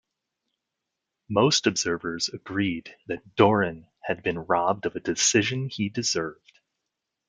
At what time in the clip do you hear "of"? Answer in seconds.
4.87-4.95